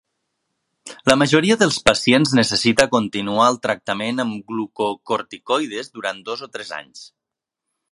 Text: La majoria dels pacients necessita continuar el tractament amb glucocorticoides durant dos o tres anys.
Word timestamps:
La 1.09 1.15
majoria 1.21 1.57
dels 1.63 1.77
pacients 1.89 2.31
necessita 2.39 2.87
continuar 2.95 3.45
el 3.53 3.61
tractament 3.67 4.25
amb 4.25 4.49
glucocorticoides 4.53 5.95
durant 5.99 6.27
dos 6.31 6.45
o 6.49 6.53
tres 6.57 6.75
anys. 6.83 7.07